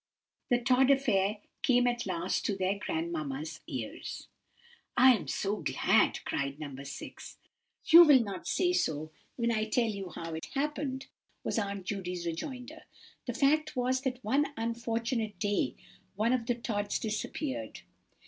[0.49, 4.29] The Tod affair came at last to their grandmamma's ears."
[4.97, 6.75] "I am so glad," cried No.
[6.83, 7.37] 6.
[7.85, 11.05] "You will not say so when I tell you how it happened,"
[11.43, 12.81] was Aunt Judy's rejoinder.
[13.27, 15.75] "The fact was, that one unfortunate day
[16.15, 17.81] one of the Tods disappeared.